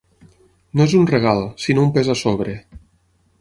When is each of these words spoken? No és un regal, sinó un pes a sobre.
No 0.79 0.87
és 0.89 0.95
un 0.99 1.05
regal, 1.11 1.41
sinó 1.67 1.85
un 1.89 1.93
pes 1.99 2.11
a 2.15 2.17
sobre. 2.23 2.57